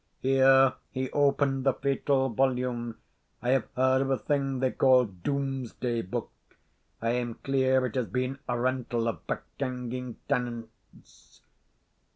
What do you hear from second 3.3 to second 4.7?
I have heard of a thing